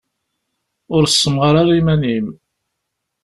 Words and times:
Ur 0.95 1.03
ssemɣar 1.07 1.53
ara 1.61 1.73
iman-im. 1.79 2.27